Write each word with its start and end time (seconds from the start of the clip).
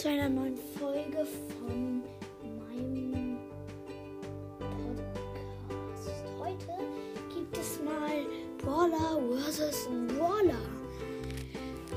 zu 0.00 0.08
einer 0.08 0.30
neuen 0.30 0.56
Folge 0.78 1.26
von 1.58 2.02
meinem 2.58 3.38
Podcast. 4.58 6.24
Heute 6.38 6.68
gibt 7.34 7.54
es 7.58 7.78
mal 7.82 8.24
Brawler 8.56 9.20
vs. 9.46 9.90
Brawler. 10.08 10.54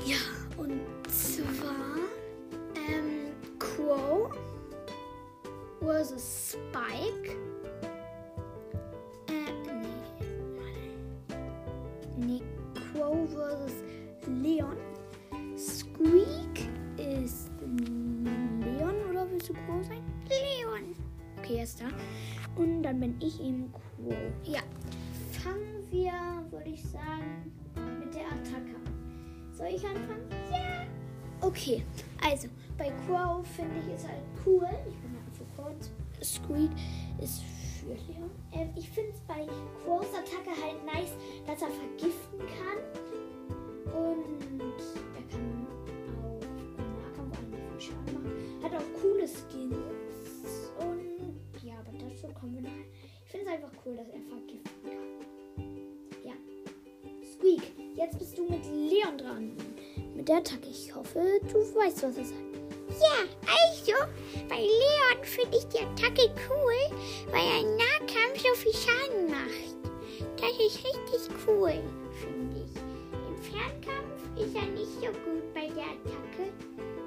Ja, 0.04 0.18
und 0.58 0.82
zwar 1.08 1.96
ähm, 2.76 3.32
Crow 3.58 4.30
vs. 5.80 6.58
Spike. 6.58 7.38
Äh, 9.28 9.50
nee. 12.18 12.26
Nee, 12.26 12.42
Crow 12.92 13.26
vs. 13.30 13.72
Leon. 14.26 14.93
Dann 22.94 23.00
bin 23.00 23.16
ich 23.20 23.40
eben 23.40 23.72
Crow. 23.72 24.14
Ja. 24.44 24.60
Fangen 25.42 25.84
wir, 25.90 26.12
würde 26.50 26.70
ich 26.70 26.82
sagen, 26.84 27.52
mit 27.98 28.14
der 28.14 28.26
Attacke. 28.26 28.76
Soll 29.52 29.68
ich 29.68 29.84
anfangen? 29.84 30.28
Ja. 30.50 30.86
Okay, 31.40 31.82
also 32.24 32.48
bei 32.78 32.92
Crow 33.06 33.44
finde 33.46 33.74
ich 33.80 33.94
es 33.94 34.06
halt 34.06 34.22
cool. 34.46 34.68
Ich 34.88 34.96
bin 34.96 35.10
halt 35.12 35.36
für 35.36 35.62
kurz. 35.62 35.90
Squeak 36.22 36.70
ist 37.20 37.42
für 37.80 37.94
Leon. 38.12 38.30
Äh, 38.52 38.66
ich 38.78 38.88
finde 38.88 39.10
es 39.10 39.20
bei 39.26 39.46
Crows 39.84 40.06
Attacke 40.14 40.50
halt 40.50 40.84
nice, 40.86 41.12
dass 41.46 41.62
er 41.62 41.68
vergiften 41.68 42.38
kann. 42.38 42.78
Und 43.92 44.80
er 45.14 45.22
kann 45.30 45.66
auch 46.22 46.40
im 46.40 46.96
Nahkampf 47.00 47.38
viel 47.38 47.80
Schaden 47.80 48.14
machen. 48.14 48.62
Hat 48.62 48.74
auch 48.74 49.02
coole 49.02 49.26
Skins. 49.26 49.83
Cool, 53.94 53.96
dass 53.96 54.08
er 54.08 54.20
vergiften 54.28 54.82
kann. 54.84 56.24
Ja. 56.24 56.32
Squeak, 57.32 57.62
jetzt 57.96 58.18
bist 58.18 58.38
du 58.38 58.44
mit 58.44 58.64
Leon 58.66 59.18
dran. 59.18 59.56
Mit 60.14 60.28
der 60.28 60.38
Attacke. 60.38 60.68
Ich 60.70 60.94
hoffe, 60.94 61.40
du 61.42 61.58
weißt, 61.58 62.02
was 62.02 62.16
er 62.16 62.24
sagt. 62.24 62.40
Ja, 63.00 63.24
also, 63.46 63.92
bei 64.48 64.60
Leon 64.60 65.24
finde 65.24 65.56
ich 65.56 65.64
die 65.66 65.78
Attacke 65.78 66.30
cool, 66.48 66.98
weil 67.30 67.44
er 67.44 67.60
im 67.60 67.76
Nahkampf 67.76 68.38
so 68.38 68.54
viel 68.54 68.72
Schaden 68.72 69.30
macht. 69.30 69.74
Das 70.36 70.50
ist 70.50 70.84
richtig 70.84 71.36
cool, 71.46 71.72
finde 72.20 72.60
ich. 72.64 72.76
Im 73.28 73.42
Fernkampf 73.42 74.38
ist 74.38 74.54
er 74.54 74.66
nicht 74.70 74.92
so 75.00 75.06
gut 75.06 75.54
bei 75.54 75.68
der 75.68 75.84
Attacke. 75.84 76.52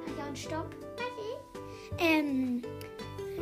Also 0.07 0.29
und 0.29 0.37
Stopp. 0.37 0.75
Was 0.97 1.13
ist? 1.23 2.01
Ähm, 2.01 2.61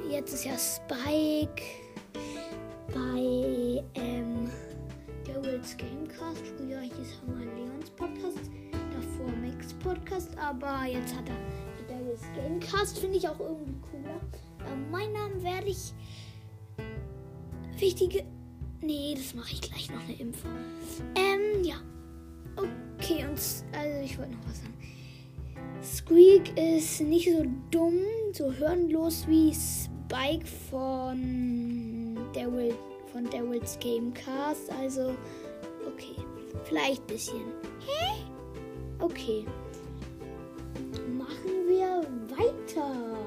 jetzt 0.10 0.34
ist 0.34 0.46
ja 0.46 0.58
Spike 0.58 1.85
bei 2.96 3.84
ähm, 3.96 4.50
der 5.28 5.44
Wills 5.44 5.76
Gamecast. 5.76 6.48
Früher 6.58 6.80
hieß 6.80 7.20
er 7.28 7.34
mal 7.34 7.44
Leons 7.44 7.90
Podcast, 7.92 8.50
davor 8.94 9.32
Max 9.42 9.74
Podcast, 9.74 10.38
aber 10.38 10.86
jetzt 10.86 11.14
hat 11.14 11.26
er 11.28 11.36
der 11.90 12.08
Wills 12.08 12.24
Gamecast, 12.36 12.98
finde 13.00 13.18
ich 13.18 13.28
auch 13.28 13.40
irgendwie 13.40 13.76
cooler. 13.92 14.22
Ähm, 14.72 14.90
mein 14.90 15.12
Namen 15.12 15.44
werde 15.44 15.68
ich 15.68 15.94
wichtige. 17.78 18.24
Nee, 18.82 19.14
das 19.18 19.36
mache 19.36 19.52
ich 19.52 19.62
gleich 19.62 19.90
noch 19.92 20.02
eine 20.02 20.18
Info. 20.18 20.48
Ähm, 21.16 21.64
ja. 21.64 21.76
Okay, 22.56 23.26
und 23.26 23.40
also 23.78 24.02
ich 24.04 24.18
wollte 24.18 24.32
noch 24.32 24.48
was 24.48 24.60
sagen. 24.60 24.74
Squeak 25.84 26.58
ist 26.58 27.02
nicht 27.02 27.30
so 27.30 27.46
dumm, 27.72 28.00
so 28.32 28.52
hirnlos 28.54 29.28
wie 29.28 29.54
Spike 29.54 30.46
von 30.70 32.05
Daryl, 32.36 32.74
von 33.12 33.30
Daryls 33.30 33.78
Gamecast. 33.80 34.70
Also, 34.80 35.16
okay. 35.88 36.16
Vielleicht 36.66 37.02
ein 37.02 37.08
bisschen. 37.08 37.46
Hä? 37.86 38.24
Okay. 39.00 39.46
Machen 41.18 41.68
wir 41.68 42.06
weiter. 42.36 43.18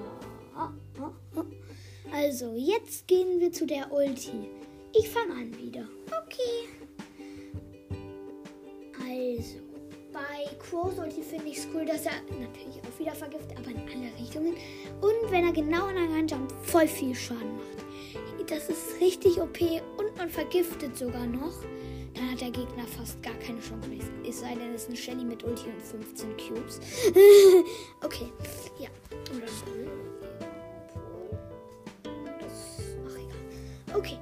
Also, 2.12 2.54
jetzt 2.56 3.06
gehen 3.06 3.38
wir 3.40 3.52
zu 3.52 3.66
der 3.66 3.92
Ulti. 3.92 4.50
Ich 4.92 5.08
fange 5.08 5.34
an 5.34 5.58
wieder. 5.58 5.86
Okay. 6.06 6.57
Bei 10.70 10.76
Crows 10.76 10.98
Ulti 10.98 11.22
finde 11.22 11.48
ich 11.48 11.58
cool, 11.74 11.84
dass 11.84 12.06
er 12.06 12.12
natürlich 12.38 12.80
auch 12.82 12.98
wieder 12.98 13.14
vergiftet, 13.14 13.56
aber 13.58 13.70
in 13.70 13.78
alle 13.78 14.12
Richtungen. 14.18 14.54
Und 15.00 15.30
wenn 15.30 15.44
er 15.44 15.52
genau 15.52 15.86
an 15.86 15.94
der 15.94 16.08
Randjump 16.16 16.52
voll 16.62 16.86
viel 16.86 17.14
Schaden 17.14 17.56
macht. 17.56 18.48
Das 18.50 18.70
ist 18.70 18.98
richtig 19.00 19.38
OP 19.40 19.60
und 19.98 20.16
man 20.16 20.30
vergiftet 20.30 20.96
sogar 20.96 21.26
noch. 21.26 21.52
Dann 22.14 22.30
hat 22.32 22.40
der 22.40 22.50
Gegner 22.50 22.86
fast 22.96 23.22
gar 23.22 23.34
keine 23.34 23.60
Chance 23.60 23.88
mehr. 23.88 24.02
Es 24.26 24.40
sei 24.40 24.54
denn, 24.54 24.74
es 24.74 24.82
ist 24.82 24.88
eine 24.88 24.96
Shelly 24.96 25.24
mit 25.24 25.44
Ulti 25.44 25.64
und 25.68 25.82
15 25.82 26.36
Cubes. 26.36 26.80
okay, 28.02 28.32
ja. 28.78 28.88
Oder 29.36 29.46
das, 29.46 29.64
ach 33.06 33.16
egal. 33.16 33.98
Okay, 33.98 34.18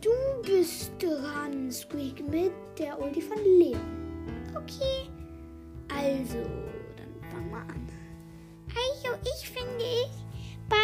du 0.00 0.10
bist 0.42 0.92
dran, 1.00 1.72
Squeak, 1.72 2.26
mit 2.28 2.52
der 2.78 3.00
Ulti 3.00 3.20
von 3.20 3.38
Leon. 3.44 3.80
Okay. 4.54 4.97
Also, 6.08 6.38
dann 6.96 7.30
fang 7.30 7.50
mal 7.50 7.60
an. 7.60 7.86
Also, 8.68 9.14
ich 9.36 9.50
finde 9.50 9.84
ich 9.84 10.08
bei 10.66 10.76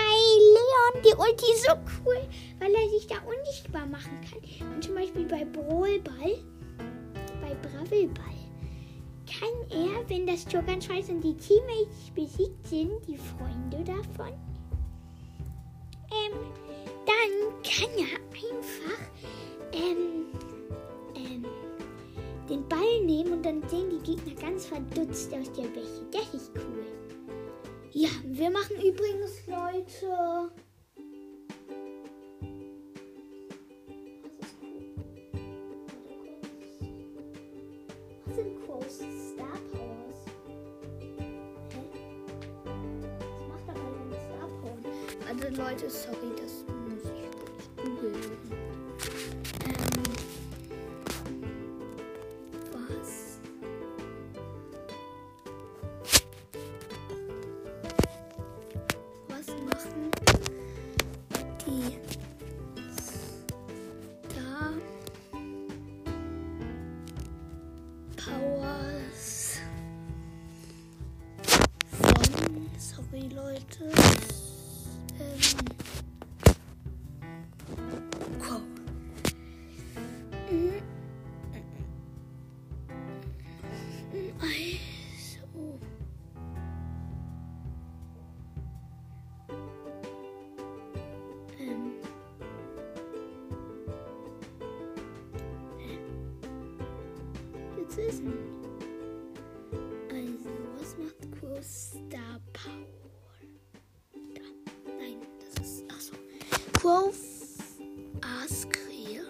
Leon 0.55 1.03
die 1.03 1.17
Ulti 1.17 1.47
so 1.67 1.73
cool, 1.73 2.29
weil 2.59 2.75
er 2.75 2.91
sich 2.91 3.07
da 3.07 3.17
unsichtbar 3.25 3.87
machen 3.87 4.21
kann. 4.29 4.75
Und 4.75 4.85
zum 4.85 4.95
Beispiel 4.95 5.25
bei 5.25 5.47
Brawlball, 5.47 6.37
bei 7.41 7.55
Bravelball, 7.55 8.35
kann 9.27 9.49
er, 9.71 10.07
wenn 10.11 10.27
das 10.27 10.45
Tor 10.45 10.61
ganz 10.63 10.89
und 10.91 11.23
die 11.23 11.37
Teammates 11.37 12.11
besiegt 12.15 12.67
sind, 12.67 12.93
die 13.09 13.17
Freunde 13.17 13.83
davon, 13.83 14.35
ähm, 16.13 16.39
dann 17.07 17.63
kann 17.63 17.91
er 17.97 18.21
einfach, 18.31 19.01
ähm, 19.73 20.24
den 22.49 22.69
Ball 22.69 23.01
nehmen 23.05 23.33
und 23.33 23.43
dann 23.45 23.67
sehen 23.69 23.91
die 23.91 24.15
Gegner 24.15 24.35
ganz 24.41 24.67
verdutzt 24.67 25.33
aus 25.33 25.51
der 25.53 25.65
Wäsche. 25.75 26.07
Das 26.11 26.35
ist 26.35 26.53
cool. 26.57 26.85
Ja, 27.93 28.09
wir 28.25 28.51
machen 28.51 28.77
übrigens, 28.77 29.47
Leute. 29.47 30.51
Was 38.27 38.37
sind 38.37 38.67
Crows 38.67 38.97
Star 38.97 39.59
Powers? 39.71 40.21
Hä? 41.71 41.83
Was 43.31 43.41
macht 43.49 43.69
er 43.69 43.75
bei 43.75 43.81
seinen 43.81 44.13
Star 44.27 44.49
Powers? 44.61 44.97
Also 45.29 45.63
Leute, 45.63 45.89
sorry, 45.89 46.31
kurz 97.95 97.99
ist. 97.99 98.23
Also, 100.11 100.51
was 100.79 100.97
macht 100.99 101.41
kurz 101.41 101.91
Star 101.91 102.41
Power? 102.53 102.87
Da. 104.35 104.43
Nein, 104.99 105.19
das 105.41 105.67
ist. 105.67 105.85
Achso. 105.91 106.15
Quoth 106.73 107.15
Ask 108.23 108.79
hier. 108.91 109.25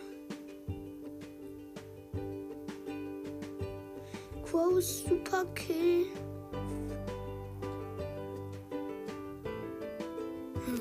Super 4.81 5.45
Kill. 5.55 6.07
Hm. 10.67 10.81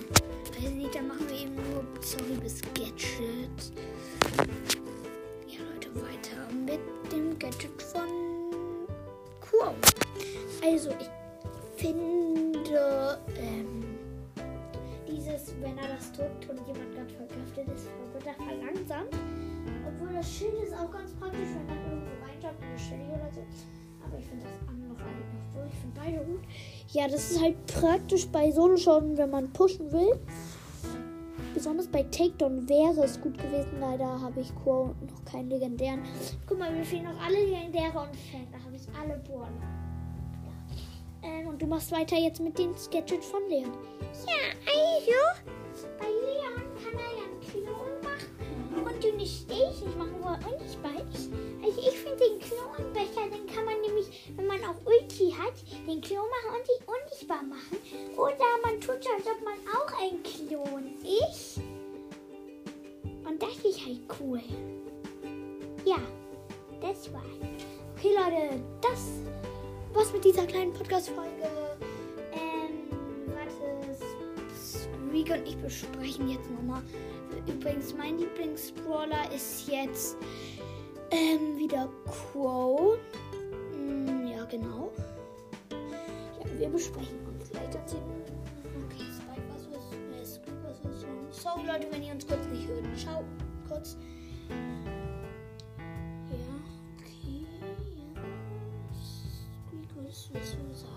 Weiß 0.49 0.71
nicht, 0.71 0.95
da 0.95 1.01
machen 1.01 1.29
wir 1.29 1.39
eben 1.39 1.55
nur 1.55 1.85
sorry 2.01 2.35
bis 2.41 2.61
Gadget. 2.73 3.71
Ja, 5.47 5.59
Leute, 5.73 5.95
weiter 5.95 6.53
mit 6.53 6.81
dem. 7.11 7.22
Gadget 7.43 7.81
von 7.81 8.07
Quo. 9.41 9.73
Also, 10.63 10.91
ich 10.91 11.09
finde, 11.75 13.19
ähm, 13.37 13.83
dieses, 15.05 15.53
wenn 15.59 15.77
er 15.77 15.89
das 15.89 16.09
drückt 16.13 16.49
und 16.49 16.65
jemand 16.65 16.95
gerade 16.95 17.09
verkraftet 17.09 17.67
ist, 17.75 17.87
wird 18.13 18.27
er 18.27 18.35
verlangsamt. 18.35 19.13
Obwohl 19.85 20.13
das 20.13 20.31
Schild 20.31 20.53
ist 20.63 20.73
auch 20.73 20.89
ganz 20.89 21.11
praktisch, 21.15 21.49
wenn 21.53 21.65
man 21.65 21.77
irgendwo 21.83 22.11
reinschaut, 22.25 22.55
in 22.61 22.67
eine 22.69 22.79
Stelle 22.79 23.03
oder 23.09 23.29
so. 23.33 23.41
Aber 24.05 24.17
ich 24.17 24.25
finde 24.25 24.45
das 24.45 24.69
andere 24.69 24.97
halt 25.03 25.17
noch 25.33 25.53
so. 25.53 25.59
Ich 25.67 25.79
finde 25.81 25.99
beide 25.99 26.17
gut. 26.23 26.43
Ja, 26.93 27.07
das 27.09 27.29
ist 27.29 27.41
halt 27.41 27.65
praktisch 27.65 28.25
bei 28.29 28.51
Solo-Schauen, 28.51 29.17
wenn 29.17 29.31
man 29.31 29.51
pushen 29.51 29.91
will. 29.91 30.17
Besonders 31.53 31.87
bei 31.87 32.03
Takedown 32.03 32.67
wäre 32.67 33.03
es 33.05 33.21
gut 33.21 33.37
gewesen. 33.37 33.79
Leider 33.79 34.19
habe 34.21 34.41
ich 34.41 34.53
Quo 34.55 34.95
noch 35.07 35.23
keinen 35.25 35.49
legendären. 35.49 36.01
Guck 36.47 36.57
mal, 36.57 36.71
mir 36.71 36.83
fehlen 36.83 37.03
noch 37.03 37.19
alle 37.23 37.45
legendäre 37.45 37.99
und 37.99 38.15
Fan. 38.15 38.47
Da 38.51 38.57
habe 38.63 38.75
ich 38.75 38.87
alle. 38.99 39.21
Ja. 39.29 39.47
Ähm, 41.29 41.47
und 41.47 41.61
du 41.61 41.67
machst 41.67 41.91
weiter 41.91 42.17
jetzt 42.17 42.41
mit 42.41 42.57
dem 42.57 42.73
Gadget 42.91 43.23
von 43.23 43.47
Leon. 43.49 43.71
Ja, 44.25 44.33
also, 44.65 45.11
bei 45.99 46.05
Leon 46.05 46.63
kann 46.81 46.93
er 46.93 47.11
ja 47.17 47.23
einen 47.29 47.41
Klon 47.41 47.91
machen 48.01 48.31
und 48.85 49.03
den 49.03 49.19
stehe 49.25 49.69
ich 49.71 49.81
nicht 49.85 49.97
machen, 49.97 50.15
wo 50.21 50.27
er 50.29 50.39
unsichtbar 50.51 50.95
ist. 51.13 51.29
Also 51.63 51.79
ich 51.79 51.97
finde 51.99 52.17
den 52.17 52.39
Klon 52.39 52.93
besser, 52.93 53.29
den 53.29 53.45
kann 53.47 53.65
man 53.65 53.81
nämlich, 54.03 54.31
wenn 54.35 54.47
man 54.47 54.63
auch 54.63 54.75
Ulti 54.85 55.31
hat, 55.31 55.53
den 55.87 56.01
Klon 56.01 56.25
machen 56.29 56.59
und 56.59 56.65
sich 56.65 56.79
unsichtbar 56.87 57.43
machen. 57.43 57.77
Oder 58.17 58.35
man 58.63 58.79
tut 58.79 58.95
als 58.95 59.27
ob 59.27 59.43
man 59.43 59.57
auch 59.73 60.01
ein 60.01 60.21
Klon 60.23 60.93
ist. 61.29 61.59
Und 63.25 63.41
das 63.41 63.55
ist 63.63 63.85
halt 63.85 63.99
cool. 64.19 64.41
Ja, 65.85 65.97
das 66.81 67.11
war's. 67.13 67.23
Okay, 67.97 68.11
Leute, 68.15 68.61
das 68.81 69.09
war's 69.93 70.11
mit 70.13 70.25
dieser 70.25 70.45
kleinen 70.45 70.73
Podcast-Folge. 70.73 71.49
Ähm, 72.33 72.89
warte, 73.27 73.97
Squeak 74.55 75.29
und 75.31 75.47
ich 75.47 75.57
besprechen 75.57 76.29
jetzt 76.29 76.49
nochmal. 76.51 76.81
Übrigens, 77.47 77.93
mein 77.93 78.17
Lieblingsbrawler 78.17 79.31
ist 79.33 79.67
jetzt 79.67 80.17
ähm, 81.11 81.57
wieder 81.57 81.89
Quo. 82.05 82.97
Wir 86.63 86.69
besprechen 86.69 87.19
uns 87.27 87.49
gleich. 87.49 87.69
Dann 87.71 87.87
sehen 87.87 87.99
Okay, 88.87 89.07
Spike, 89.11 89.43
was 89.49 89.63
ist? 89.67 90.35
Squeak, 90.35 90.55
was 90.63 90.79
ist? 90.79 91.43
Sorry, 91.43 91.65
Leute, 91.67 91.87
wenn 91.91 92.03
ihr 92.03 92.13
uns 92.13 92.25
kurz 92.25 92.45
nicht 92.47 92.67
hört. 92.69 92.85
Schau, 92.95 93.23
kurz. 93.67 93.97
Ja, 96.29 96.37
okay, 96.97 97.45
ja. 98.15 98.21
Squeak, 98.95 99.89
was 99.95 100.29
du 100.29 100.73
sagen? 100.73 100.92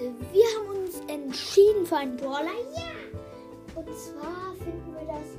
Leute, 0.00 0.14
wir 0.32 0.44
haben 0.56 0.84
uns 0.84 1.00
entschieden 1.08 1.86
für 1.86 1.96
einen 1.96 2.16
Brawler. 2.16 2.52
Ja! 2.74 2.92
Und 3.74 3.86
zwar 3.98 4.54
finden 4.62 4.94
wir 4.94 5.06
das 5.06 5.36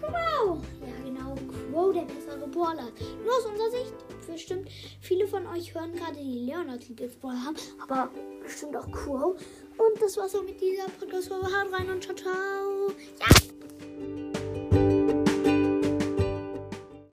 Crow. 0.00 0.58
Ja, 0.80 1.04
genau, 1.04 1.34
Crow, 1.70 1.92
der 1.92 2.02
bessere 2.02 2.46
Brawler. 2.48 2.90
Nur 3.24 3.36
aus 3.36 3.46
unserer 3.46 3.70
Sicht. 3.70 3.94
Bestimmt 4.26 4.68
viele 5.00 5.26
von 5.26 5.46
euch 5.46 5.74
hören 5.74 5.94
gerade 5.94 6.16
die 6.16 6.46
Leonard 6.46 6.86
Lieblingsbrawler 6.86 7.44
haben, 7.44 7.56
aber 7.82 8.10
bestimmt 8.42 8.76
auch 8.76 8.90
Crow. 8.92 9.34
Und 9.78 10.02
das 10.02 10.16
war's 10.16 10.34
auch 10.34 10.42
mit 10.42 10.60
dieser 10.60 10.84
Podcast-Folge. 11.00 11.46
Haut 11.46 11.72
rein 11.72 11.90
und 11.90 12.02
ciao, 12.02 12.14
ciao. 12.14 12.92
Ja! 13.20 13.67